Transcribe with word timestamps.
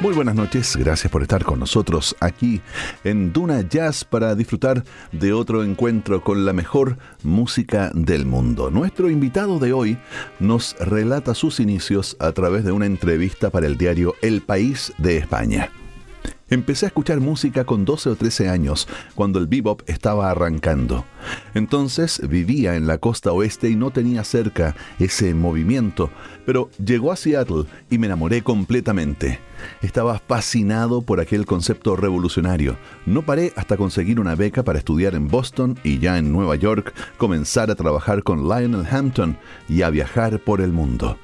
Muy 0.00 0.14
buenas 0.14 0.34
noches, 0.34 0.76
gracias 0.76 1.12
por 1.12 1.20
estar 1.20 1.44
con 1.44 1.58
nosotros 1.60 2.16
aquí 2.20 2.62
en 3.04 3.34
Duna 3.34 3.60
Jazz 3.60 4.02
para 4.02 4.34
disfrutar 4.34 4.82
de 5.12 5.34
otro 5.34 5.62
encuentro 5.62 6.24
con 6.24 6.46
la 6.46 6.54
mejor 6.54 6.96
música 7.22 7.90
del 7.92 8.24
mundo. 8.24 8.70
Nuestro 8.70 9.10
invitado 9.10 9.58
de 9.58 9.74
hoy 9.74 9.98
nos 10.38 10.74
relata 10.78 11.34
sus 11.34 11.60
inicios 11.60 12.16
a 12.18 12.32
través 12.32 12.64
de 12.64 12.72
una 12.72 12.86
entrevista 12.86 13.50
para 13.50 13.66
el 13.66 13.76
diario 13.76 14.14
El 14.22 14.40
País 14.40 14.90
de 14.96 15.18
España. 15.18 15.70
Empecé 16.50 16.86
a 16.86 16.88
escuchar 16.88 17.20
música 17.20 17.64
con 17.64 17.84
12 17.84 18.10
o 18.10 18.16
13 18.16 18.48
años, 18.48 18.88
cuando 19.14 19.38
el 19.38 19.46
bebop 19.46 19.82
estaba 19.86 20.30
arrancando. 20.30 21.04
Entonces 21.54 22.20
vivía 22.28 22.74
en 22.74 22.88
la 22.88 22.98
costa 22.98 23.30
oeste 23.30 23.70
y 23.70 23.76
no 23.76 23.92
tenía 23.92 24.24
cerca 24.24 24.74
ese 24.98 25.32
movimiento, 25.32 26.10
pero 26.44 26.68
llegó 26.84 27.12
a 27.12 27.16
Seattle 27.16 27.66
y 27.88 27.98
me 27.98 28.08
enamoré 28.08 28.42
completamente. 28.42 29.38
Estaba 29.80 30.18
fascinado 30.18 31.02
por 31.02 31.20
aquel 31.20 31.46
concepto 31.46 31.94
revolucionario. 31.94 32.76
No 33.06 33.22
paré 33.22 33.52
hasta 33.54 33.76
conseguir 33.76 34.18
una 34.18 34.34
beca 34.34 34.64
para 34.64 34.80
estudiar 34.80 35.14
en 35.14 35.28
Boston 35.28 35.78
y 35.84 36.00
ya 36.00 36.18
en 36.18 36.32
Nueva 36.32 36.56
York 36.56 36.92
comenzar 37.16 37.70
a 37.70 37.76
trabajar 37.76 38.24
con 38.24 38.48
Lionel 38.48 38.86
Hampton 38.90 39.38
y 39.68 39.82
a 39.82 39.90
viajar 39.90 40.40
por 40.40 40.60
el 40.60 40.72
mundo. 40.72 41.16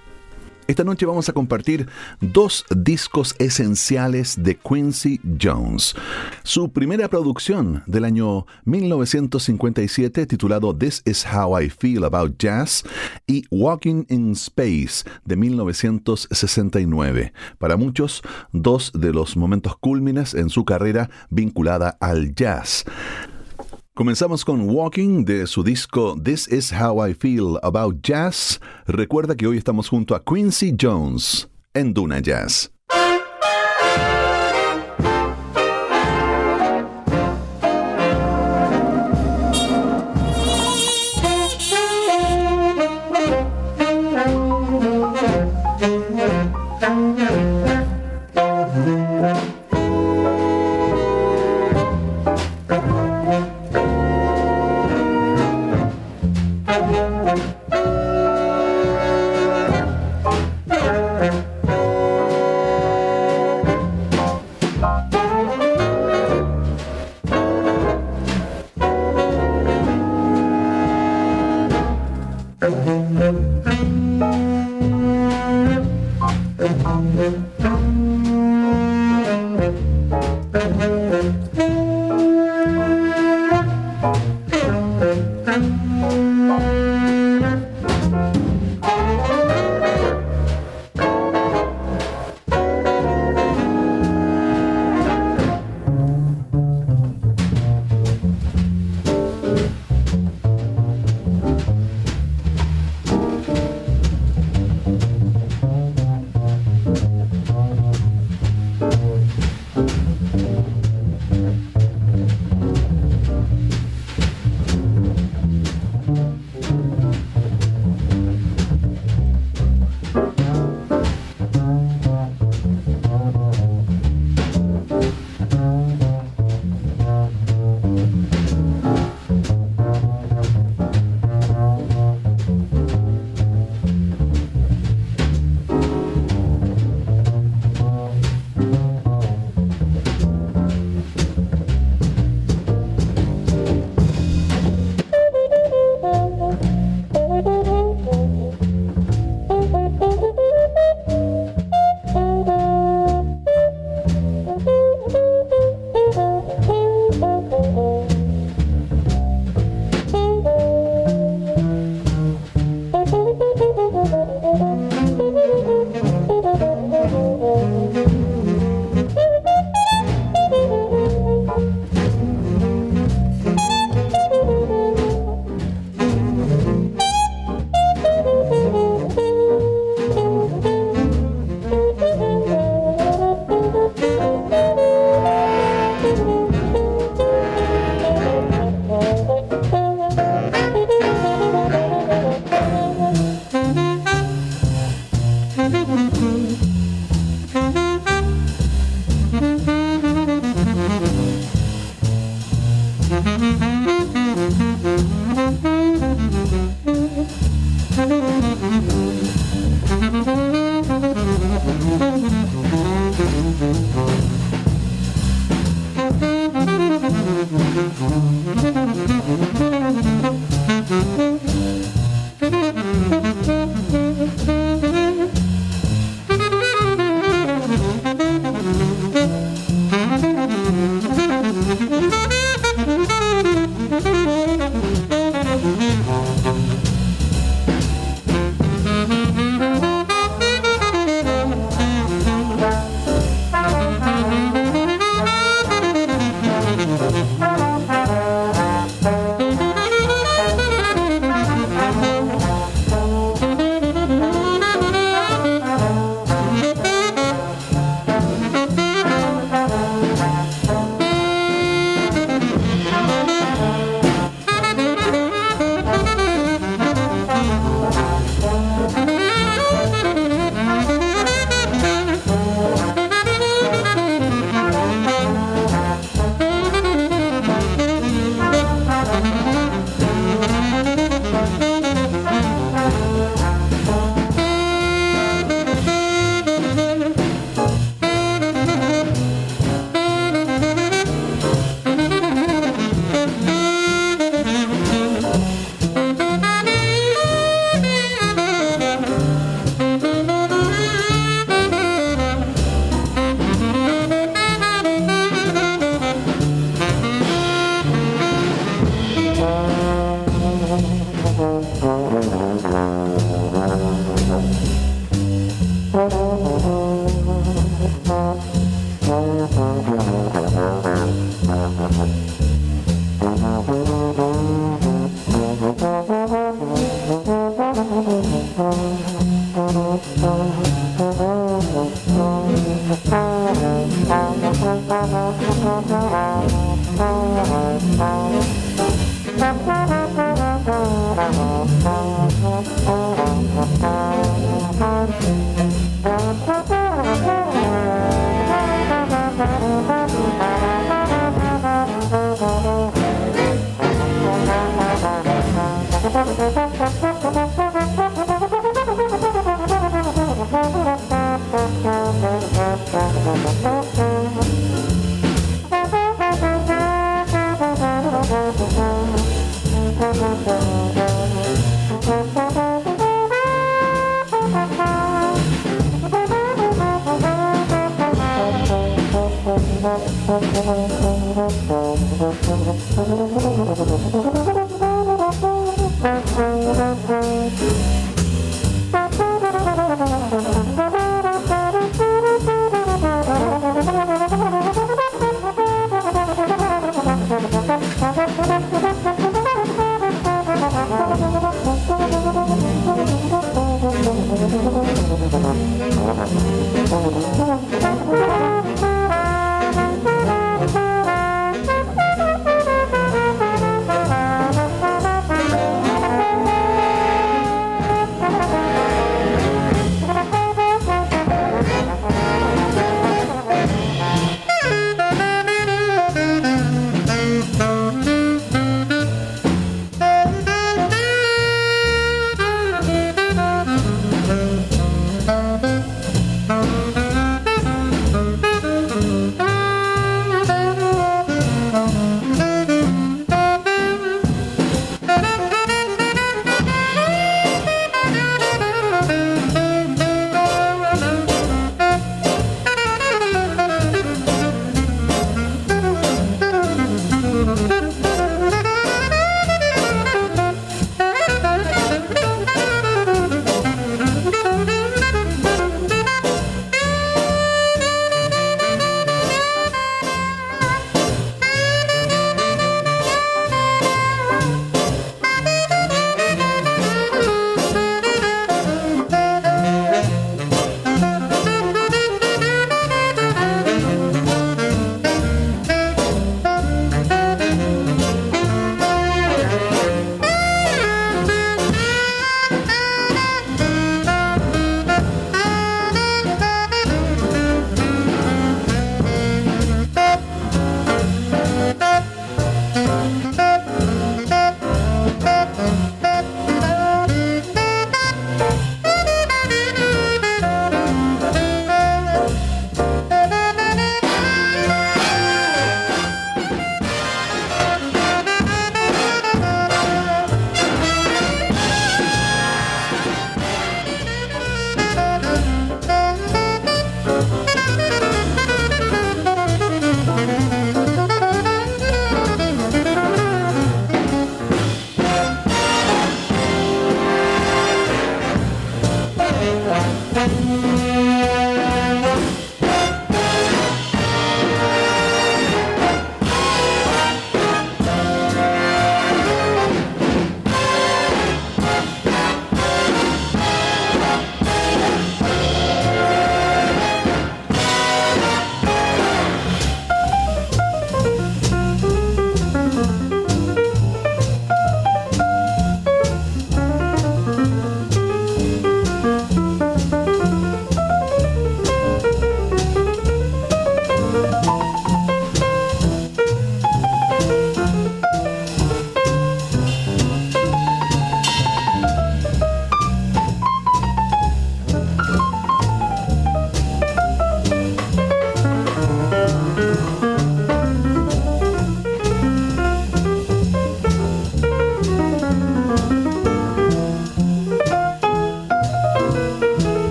Esta 0.68 0.82
noche 0.82 1.06
vamos 1.06 1.28
a 1.28 1.32
compartir 1.32 1.86
dos 2.20 2.64
discos 2.76 3.36
esenciales 3.38 4.42
de 4.42 4.56
Quincy 4.56 5.20
Jones. 5.40 5.94
Su 6.42 6.72
primera 6.72 7.08
producción 7.08 7.84
del 7.86 8.04
año 8.04 8.46
1957 8.64 10.26
titulado 10.26 10.76
This 10.76 11.02
is 11.04 11.24
How 11.24 11.60
I 11.60 11.70
Feel 11.70 12.02
About 12.02 12.36
Jazz 12.38 12.82
y 13.28 13.45
Walking 13.50 14.06
in 14.08 14.32
Space 14.32 15.04
de 15.24 15.36
1969. 15.36 17.32
Para 17.58 17.76
muchos, 17.76 18.23
dos 18.51 18.90
de 18.92 19.12
los 19.12 19.36
momentos 19.36 19.76
cúlmines 19.76 20.34
en 20.34 20.51
su 20.51 20.64
carrera 20.64 21.10
vinculada 21.30 21.96
al 22.01 22.34
jazz. 22.34 22.84
Comenzamos 23.96 24.44
con 24.44 24.68
Walking 24.68 25.24
de 25.24 25.46
su 25.46 25.64
disco 25.64 26.16
This 26.22 26.46
Is 26.52 26.70
How 26.70 27.06
I 27.06 27.14
Feel 27.14 27.58
About 27.62 28.02
Jazz. 28.02 28.60
Recuerda 28.86 29.34
que 29.34 29.46
hoy 29.46 29.56
estamos 29.56 29.88
junto 29.88 30.14
a 30.14 30.22
Quincy 30.22 30.76
Jones 30.78 31.48
en 31.72 31.94
Duna 31.94 32.20
Jazz. 32.20 32.76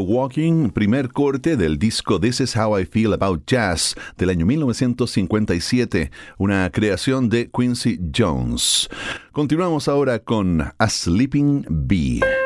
Walking, 0.00 0.70
primer 0.70 1.12
corte 1.12 1.56
del 1.56 1.78
disco 1.78 2.18
This 2.18 2.40
Is 2.40 2.56
How 2.56 2.78
I 2.78 2.84
Feel 2.84 3.12
About 3.12 3.44
Jazz 3.46 3.94
del 4.16 4.30
año 4.30 4.46
1957, 4.46 6.10
una 6.38 6.70
creación 6.70 7.28
de 7.28 7.50
Quincy 7.50 8.00
Jones. 8.16 8.88
Continuamos 9.32 9.88
ahora 9.88 10.18
con 10.18 10.62
A 10.78 10.88
Sleeping 10.88 11.66
Bee. 11.68 12.39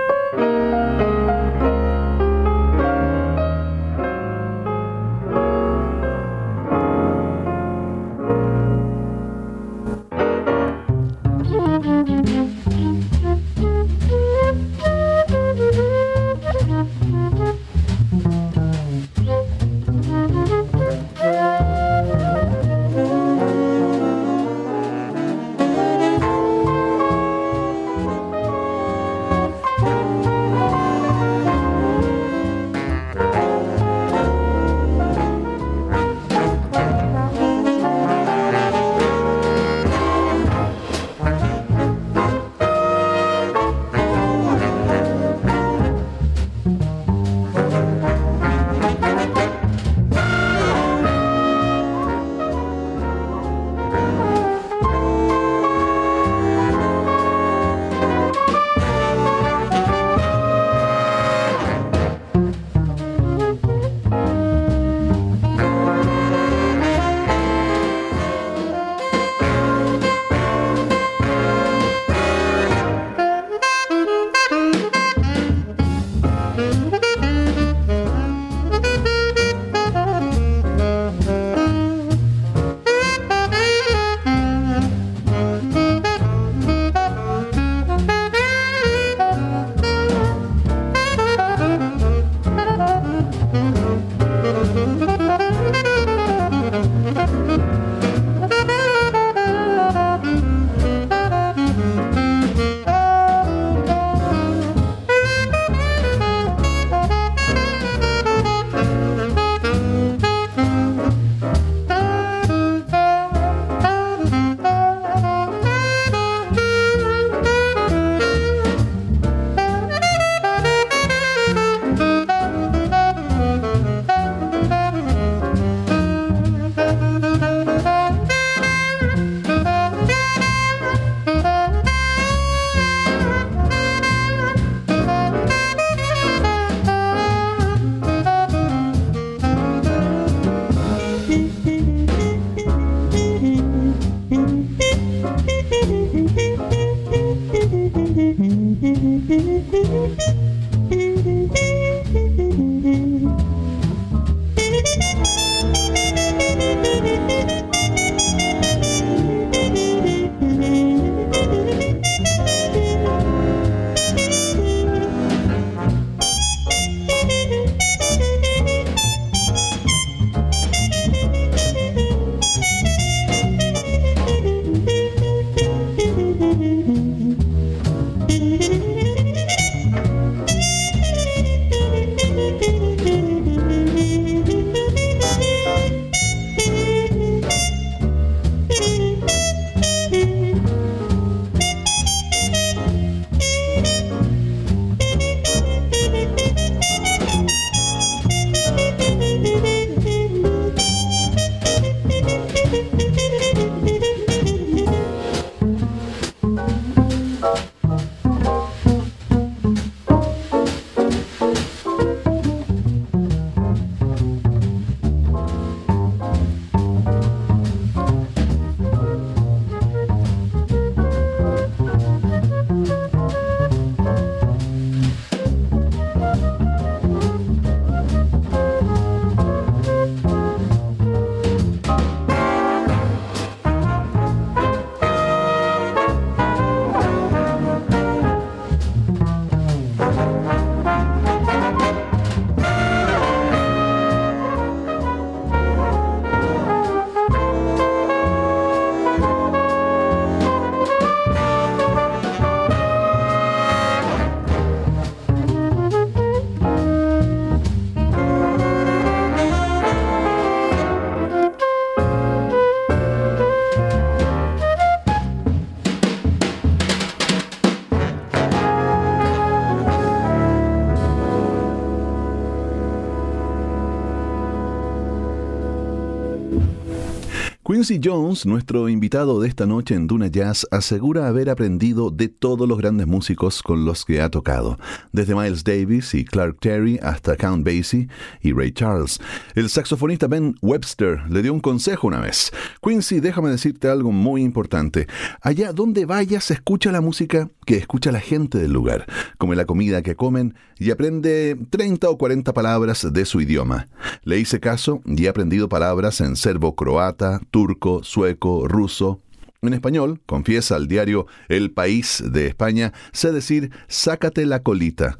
Quincy 277.85 278.00
Jones, 278.03 278.47
nuestro 278.47 278.88
invitado 278.88 279.43
de 279.43 279.49
esta 279.49 279.67
noche 279.67 279.95
en 279.95 280.07
Duna 280.07 280.29
Jazz, 280.29 280.67
asegura 280.71 281.29
haber 281.29 281.50
aprendido 281.50 282.11
de 282.11 282.29
todos 282.29 282.67
los 282.67 282.79
grandes 282.79 283.07
músicos 283.07 283.62
con 283.62 283.85
los 283.85 284.07
que 284.07 284.23
ha 284.23 284.31
tocado, 284.31 284.79
desde 285.12 285.35
Miles 285.35 285.64
Davis 285.64 286.14
y 286.14 286.25
Clark 286.25 286.61
Terry 286.61 286.99
hasta 287.03 287.37
Count 287.37 287.62
Basie 287.62 288.09
y 288.41 288.53
Ray 288.55 288.73
Charles. 288.73 289.21
El 289.55 289.69
saxofonista 289.69 290.29
Ben 290.29 290.55
Webster 290.62 291.25
le 291.29 291.42
dio 291.42 291.53
un 291.53 291.61
consejo 291.61 292.07
una 292.07 292.20
vez. 292.20 292.53
Quincy, 292.81 293.20
déjame 293.20 293.51
decirte 293.51 293.88
algo 293.88 294.12
muy 294.12 294.42
importante. 294.42 295.07
Allá 295.42 295.75
donde 295.75 296.07
vayas, 296.07 296.51
escucha 296.51 296.90
la 296.90 297.03
música 297.03 297.51
que 297.66 297.77
escucha 297.77 298.12
la 298.12 298.20
gente 298.20 298.57
del 298.57 298.73
lugar, 298.73 299.05
come 299.37 299.57
la 299.57 299.66
comida 299.66 300.01
que 300.01 300.16
comen 300.16 300.55
y 300.79 300.90
aprende 300.90 301.57
30 301.68 302.09
o 302.09 302.16
40 302.16 302.55
palabras 302.55 303.07
de 303.12 303.25
su 303.27 303.42
idioma. 303.42 303.88
Le 304.23 304.38
hice 304.38 304.59
caso 304.59 305.03
y 305.05 305.27
he 305.27 305.29
aprendido 305.29 305.68
palabras 305.68 306.23
en 306.23 306.37
serbo-croata, 306.37 307.40
turco, 307.51 307.73
sueco, 308.02 308.66
ruso. 308.68 309.20
En 309.62 309.72
español, 309.72 310.20
confiesa 310.26 310.76
al 310.76 310.88
diario 310.88 311.26
El 311.48 311.70
País 311.70 312.22
de 312.26 312.46
España, 312.46 312.92
sé 313.12 313.32
decir, 313.32 313.70
sácate 313.88 314.44
la 314.44 314.62
colita. 314.62 315.16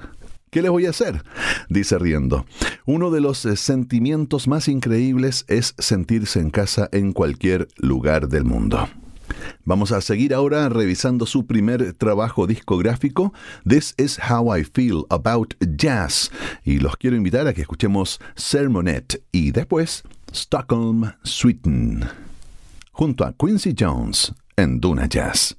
¿Qué 0.51 0.63
les 0.63 0.71
voy 0.71 0.87
a 0.87 0.91
hacer? 0.91 1.25
Dice 1.69 1.99
riendo. 1.99 2.47
Uno 2.87 3.11
de 3.11 3.21
los 3.21 3.45
eh, 3.45 3.57
sentimientos 3.57 4.47
más 4.47 4.69
increíbles 4.69 5.45
es 5.49 5.75
sentirse 5.79 6.39
en 6.39 6.51
casa 6.51 6.89
en 6.93 7.13
cualquier 7.13 7.67
lugar 7.79 8.29
del 8.29 8.45
mundo. 8.45 8.89
Vamos 9.65 9.93
a 9.93 10.01
seguir 10.01 10.35
ahora 10.35 10.69
revisando 10.69 11.27
su 11.27 11.47
primer 11.47 11.95
trabajo 11.95 12.47
discográfico, 12.47 13.33
This 13.69 13.95
is 13.97 14.19
How 14.31 14.57
I 14.57 14.65
Feel 14.65 15.05
About 15.09 15.55
Jazz, 15.77 16.31
y 16.63 16.79
los 16.79 16.97
quiero 16.99 17.17
invitar 17.17 17.49
a 17.49 17.55
que 17.55 17.63
escuchemos 17.63 18.21
Sermonette 18.37 19.25
y 19.33 19.51
después 19.51 20.03
Stockholm 20.33 21.13
Sweden 21.25 22.05
junto 22.95 23.25
a 23.25 23.33
Quincy 23.33 23.75
Jones 23.77 24.33
en 24.57 24.81
Duna 24.81 25.07
Jazz. 25.07 25.57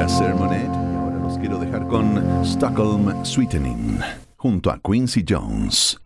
It. 0.00 0.70
Y 0.70 0.96
ahora 0.96 1.18
los 1.18 1.38
quiero 1.38 1.58
dejar 1.58 1.88
con 1.88 2.44
Stockholm 2.44 3.24
Sweetening, 3.24 3.98
junto 4.36 4.70
a 4.70 4.78
Quincy 4.78 5.24
Jones. 5.28 5.98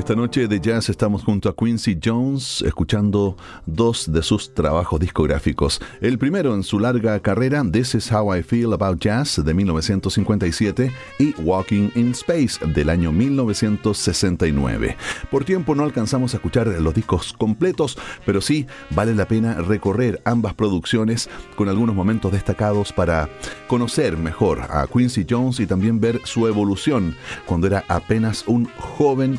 Esta 0.00 0.16
noche 0.16 0.48
de 0.48 0.58
jazz 0.58 0.88
estamos 0.88 1.22
junto 1.22 1.50
a 1.50 1.54
Quincy 1.54 1.98
Jones 2.02 2.62
escuchando 2.62 3.36
dos 3.66 4.10
de 4.10 4.22
sus 4.22 4.54
trabajos 4.54 4.98
discográficos. 4.98 5.78
El 6.00 6.16
primero 6.18 6.54
en 6.54 6.62
su 6.62 6.80
larga 6.80 7.20
carrera, 7.20 7.62
This 7.70 7.94
Is 7.96 8.10
How 8.10 8.34
I 8.36 8.42
Feel 8.42 8.72
About 8.72 8.98
Jazz 8.98 9.44
de 9.44 9.52
1957 9.52 10.90
y 11.18 11.34
Walking 11.42 11.90
in 11.96 12.12
Space 12.12 12.64
del 12.64 12.88
año 12.88 13.12
1969. 13.12 14.96
Por 15.30 15.44
tiempo 15.44 15.74
no 15.74 15.84
alcanzamos 15.84 16.32
a 16.32 16.38
escuchar 16.38 16.68
los 16.68 16.94
discos 16.94 17.34
completos, 17.34 17.98
pero 18.24 18.40
sí 18.40 18.66
vale 18.92 19.14
la 19.14 19.28
pena 19.28 19.56
recorrer 19.56 20.22
ambas 20.24 20.54
producciones 20.54 21.28
con 21.56 21.68
algunos 21.68 21.94
momentos 21.94 22.32
destacados 22.32 22.90
para 22.90 23.28
conocer 23.66 24.16
mejor 24.16 24.62
a 24.62 24.86
Quincy 24.90 25.26
Jones 25.28 25.60
y 25.60 25.66
también 25.66 26.00
ver 26.00 26.22
su 26.24 26.46
evolución 26.46 27.14
cuando 27.44 27.66
era 27.66 27.84
apenas 27.88 28.44
un 28.46 28.64
joven 28.78 29.38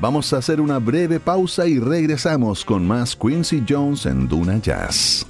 Vamos 0.00 0.32
a 0.32 0.38
hacer 0.38 0.60
una 0.60 0.78
breve 0.78 1.20
pausa 1.20 1.66
y 1.66 1.78
regresamos 1.78 2.64
con 2.64 2.86
más 2.86 3.16
Quincy 3.16 3.64
Jones 3.68 4.06
en 4.06 4.28
Duna 4.28 4.58
Jazz. 4.58 5.26